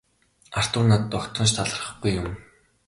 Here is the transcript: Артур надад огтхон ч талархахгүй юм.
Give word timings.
Артур 0.59 0.83
надад 0.89 1.17
огтхон 1.17 1.47
ч 1.49 1.53
талархахгүй 1.55 2.11
юм. 2.21 2.27